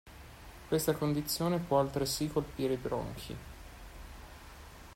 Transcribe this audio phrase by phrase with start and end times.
[0.67, 3.35] Questa condizione può altresì colpire i bronchi.